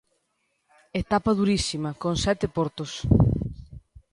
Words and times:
Etapa 1.03 1.31
durísima, 1.39 1.89
con 2.01 2.13
sete 2.25 2.45
portos. 2.55 2.91